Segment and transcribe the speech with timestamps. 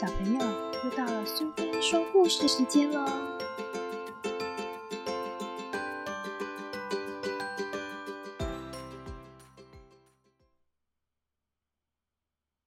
[0.00, 0.38] 小朋友，
[0.84, 3.04] 又到了苏菲说故事时间喽！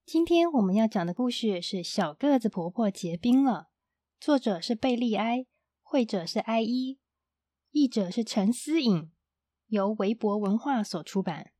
[0.06, 3.70] 今天我们要讲的故事是《小个子婆婆结冰了》，
[4.26, 5.46] 作者是贝利埃，
[5.82, 7.00] 绘者是埃伊，
[7.70, 9.10] 译者是陈思颖，
[9.68, 11.54] 由维博文化所出版。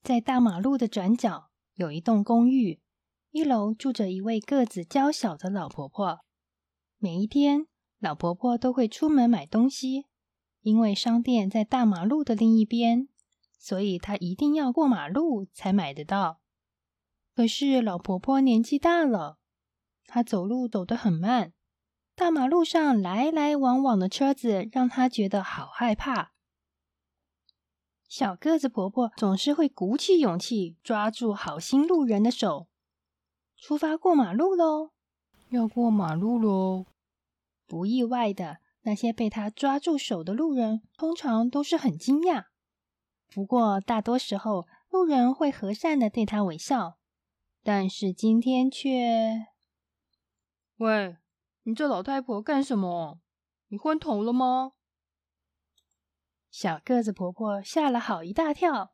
[0.00, 2.80] 在大马路的转角有一栋公寓。
[3.32, 6.20] 一楼住着一位个子娇小的老婆婆。
[6.98, 7.66] 每一天，
[7.98, 10.04] 老婆婆都会出门买东西，
[10.60, 13.08] 因为商店在大马路的另一边，
[13.58, 16.42] 所以她一定要过马路才买得到。
[17.34, 19.38] 可是老婆婆年纪大了，
[20.04, 21.54] 她走路走得很慢，
[22.14, 26.34] 大马路上来来往往的车子让她觉得好害怕。
[28.06, 32.68] 小个子婆婆总是会鼓起勇气，抓住好心路人的手。
[33.62, 34.90] 出发过马路喽！
[35.50, 36.86] 要过马路喽！
[37.64, 42.46] 不意外的，那些被他抓住手的路人，通常都是很惊讶。
[43.28, 46.98] 不过，大多时候，路人会和善的对他微笑。
[47.62, 49.46] 但是今天却……
[50.78, 51.18] 喂，
[51.62, 53.20] 你这老太婆干什么？
[53.68, 54.72] 你昏头了吗？
[56.50, 58.92] 小个子婆婆吓了好一大跳。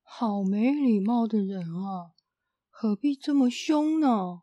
[0.00, 2.12] 好没礼貌的人啊！
[2.74, 4.42] 何必这么凶呢？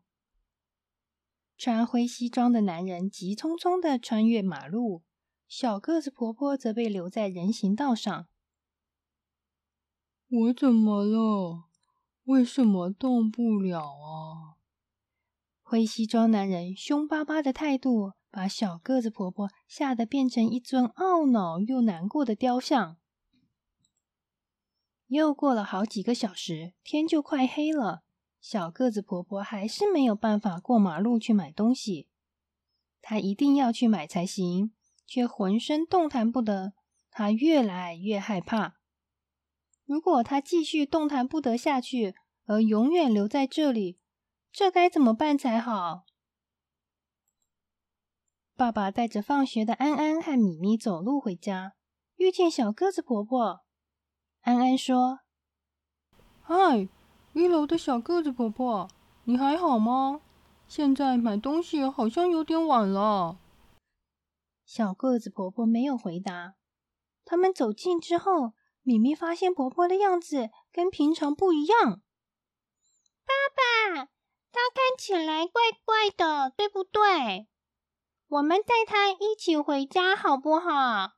[1.58, 5.04] 穿灰西装的男人急匆匆的穿越马路，
[5.46, 8.28] 小个子婆婆则被留在人行道上。
[10.30, 11.66] 我怎么了？
[12.24, 14.56] 为什么动不了啊？
[15.62, 22.98] 灰西装男人凶巴巴的态度，把小个子婆婆吓得变成一尊懊恼又难过的雕像。
[25.08, 28.04] 又过了好几个小时，天就快黑了。
[28.42, 32.08] 小个子婆婆还是没有办法过马路去买东西，
[33.02, 34.74] 她一定要去买才行，
[35.06, 36.74] 却浑身动弹不得。
[37.12, 38.76] 她越来越害怕，
[39.86, 42.16] 如果她继续动弹不得下去，
[42.46, 44.00] 而永远留在这里，
[44.52, 46.06] 这该怎么办才好？
[48.56, 51.74] 爸爸带着放学的安安和米米走路回家，
[52.16, 53.62] 遇见小个子婆婆。
[54.42, 55.20] 安安说
[56.42, 56.88] ：“嗨。”
[57.40, 58.90] 一楼的小个子婆婆，
[59.24, 60.20] 你还好吗？
[60.68, 63.40] 现在买东西好像有点晚了。
[64.66, 66.56] 小个子婆婆没有回答。
[67.24, 68.52] 他们走近之后，
[68.84, 72.02] 米米发现婆婆的样子跟平常不一样。
[73.26, 74.06] 爸爸，
[74.52, 77.48] 她看起来怪怪的，对不对？
[78.28, 81.14] 我们带她一起回家好不好？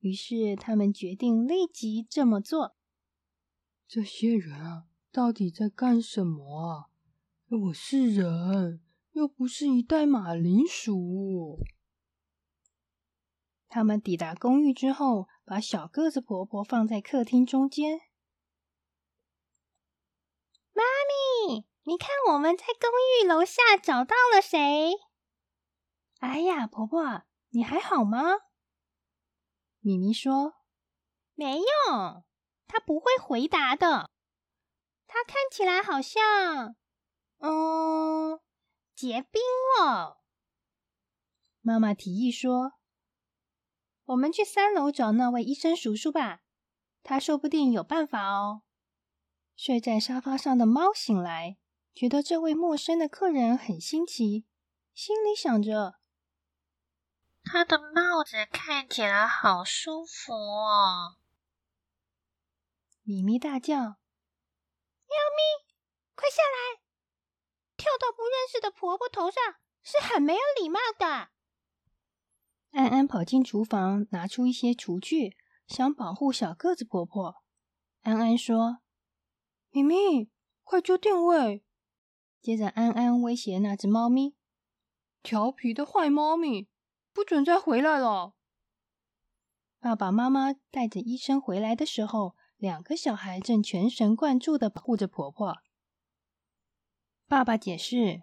[0.00, 2.75] 于是他们决定立即这么做。
[3.88, 6.90] 这些人啊，到底在干什么啊？
[7.48, 8.82] 我是人，
[9.12, 11.60] 又不是一袋马铃薯。
[13.68, 18.00] 他们抵达公寓之后，把小个子婆婆放在客厅中间。
[20.72, 20.82] 妈
[21.46, 22.90] 咪，你看我们在公
[23.22, 24.94] 寓楼下找到了谁？
[26.18, 28.18] 哎呀，婆婆，你还好吗？
[29.78, 30.54] 米米说
[31.36, 32.24] ：“没用。”
[32.66, 34.10] 他不会回答的。
[35.06, 36.76] 他看起来好像，
[37.38, 38.40] 嗯，
[38.94, 39.40] 结冰
[39.78, 40.20] 了。
[41.60, 42.74] 妈妈提议说
[44.06, 46.42] ：“我们去三楼找那位医生叔叔吧，
[47.02, 48.62] 他说不定有办法哦。”
[49.56, 51.56] 睡在沙发上的猫醒来，
[51.94, 54.44] 觉得这位陌生的客人很新奇，
[54.92, 55.94] 心里想着
[57.42, 61.16] ：“他的帽子看起来好舒服哦。”
[63.08, 63.76] 咪咪大叫
[65.06, 65.64] ：“喵咪，
[66.16, 66.82] 快下来！
[67.76, 69.40] 跳到不认识的婆婆头上
[69.84, 71.30] 是很没有礼貌的。”
[72.76, 75.36] 安安跑进厨房，拿出一些厨具，
[75.68, 77.44] 想保护小个子婆婆。
[78.02, 78.78] 安安说
[79.70, 80.32] ：“咪咪，
[80.64, 81.64] 快就定位！”
[82.42, 84.34] 接着，安安威胁那只猫咪
[85.22, 86.68] ：“调皮的坏猫咪，
[87.12, 88.34] 不准再回来了！”
[89.78, 92.35] 爸爸妈妈带着医生回来的时候。
[92.56, 95.58] 两个小孩正全神贯注的保护着婆婆。
[97.26, 98.22] 爸爸解释：“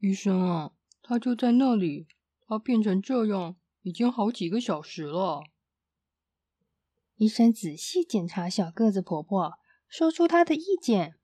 [0.00, 0.72] 医生啊，
[1.02, 2.08] 他就在那里。
[2.46, 5.42] 他变成这样已经好几个小时了。”
[7.16, 11.18] 医生仔细检查小个子婆婆，说出他的意见：“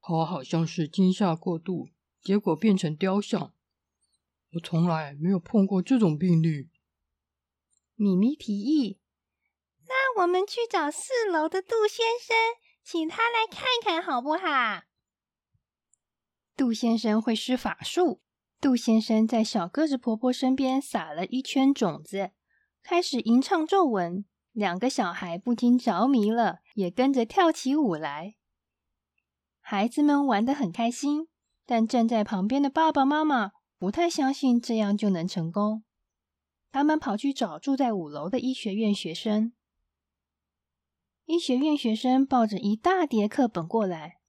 [0.00, 1.88] 他好像是惊吓过度，
[2.20, 3.54] 结果变成雕像。
[4.52, 6.68] 我从来没有碰过这种病例。”
[7.96, 9.00] 米咪提议。
[10.18, 12.36] 我们去找四楼的杜先生，
[12.84, 14.82] 请他来看看好不好？
[16.56, 18.20] 杜先生会施法术。
[18.60, 22.30] 杜先生在小个子婆婆身边撒了一圈种子，
[22.82, 24.24] 开始吟唱咒文。
[24.52, 28.36] 两个小孩不禁着迷了，也跟着跳起舞来。
[29.60, 31.26] 孩子们玩得很开心，
[31.66, 35.82] 但站在旁边的爸爸妈妈不太相信这样就能成功。
[36.70, 39.52] 他们跑去找住在五楼的医学院学生。
[41.24, 44.20] 医学院学生抱着一大叠课本过来。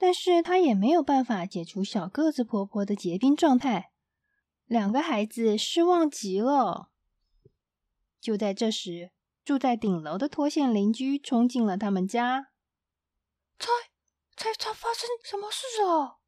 [0.00, 3.90] 但是他也没有办法解除小个子婆婆的结冰状态，
[4.64, 6.90] 两个孩子失望极了。
[8.20, 9.10] 就在这时，
[9.44, 12.52] 住在顶楼的脱线邻居冲进了他们家。
[13.58, 13.66] 猜
[14.36, 16.20] 猜猜，发生什么事了？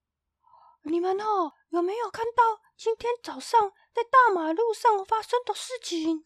[0.83, 6.25] 你们哦，有没有看到今天早上在大马路上发生的事情？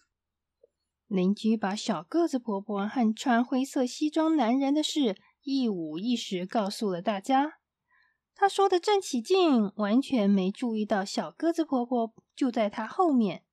[1.15, 5.17] 邻居把小个子婆婆和穿灰色西装男人的事。
[5.43, 7.59] 一五一十告诉了大家，
[8.35, 13.45] 他说的正起劲，完全没注意到小个子婆婆就在他后面。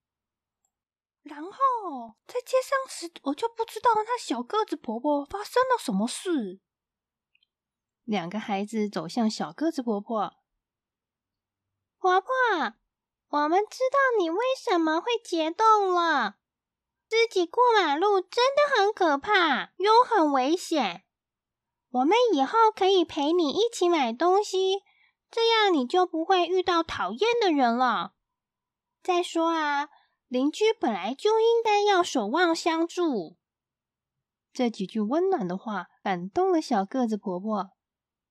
[1.22, 6.62] 然后在街上时，我就不知道那小个子婆婆发生了什么事。
[8.06, 10.34] 两个孩子走向小个子婆婆，
[12.00, 12.32] 婆婆，
[13.28, 16.38] 我们知道你为什么会结冻了，
[17.12, 21.04] 自己过马路真的很可怕，又很危险。
[21.90, 24.82] 我们以后可以陪你一起买东西，
[25.30, 28.14] 这样你就不会遇到讨厌的人了。
[29.04, 29.90] 再说啊，
[30.30, 33.36] 邻居本来就应该要守望相助。
[34.54, 37.72] 这几句温暖的话感动了小个子婆婆，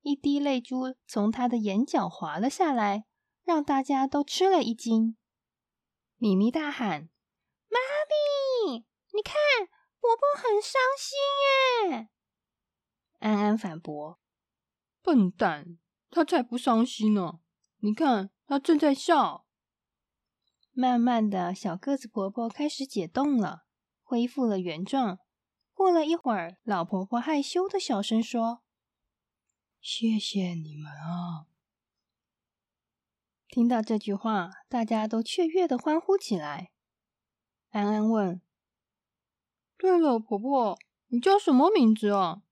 [0.00, 3.04] 一滴泪珠从她的眼角滑了下来，
[3.44, 5.18] 让大家都吃了一惊。
[6.16, 7.10] 咪咪大喊
[7.68, 7.78] ：“妈
[8.08, 8.14] 咪，
[9.12, 9.34] 你看，
[10.00, 12.08] 婆婆很伤心耶！”
[13.20, 14.18] 安安反驳
[15.02, 15.78] ：“笨蛋，
[16.10, 17.40] 他才不伤心呢！
[17.78, 19.46] 你看，他正在笑。”
[20.72, 23.66] 慢慢的小个子婆婆开始解冻了，
[24.02, 25.18] 恢复了原状。
[25.74, 28.62] 过了一会儿，老婆婆害羞的小声说
[29.80, 31.46] ：“谢谢你们啊！”
[33.48, 36.70] 听到这句话，大家都雀跃的欢呼起来。
[37.70, 38.40] 安安问
[39.80, 40.78] ：“对了，婆婆，
[41.08, 42.42] 你叫什么名字啊？”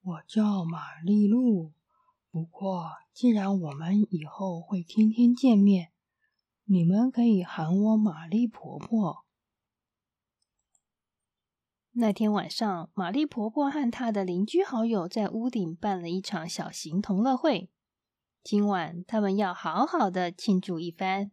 [0.00, 1.72] 我叫玛丽露，
[2.30, 5.90] 不过既然我们以后会天天见面，
[6.66, 9.24] 你们可以喊我玛丽婆婆。
[11.94, 17.68] 那天晚上，玛丽婆婆和她的邻居好友在屋顶办了一场小型同乐会。
[18.44, 21.32] 今晚他们要好好的庆祝一番。